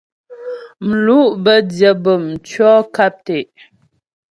Mlu' 0.87 1.33
bə́ 1.43 1.57
dyə 1.71 1.89
bûm 2.03 2.23
tʉɔ̂ 2.47 2.73
nkap 2.87 3.15
tɛ'. 3.25 3.41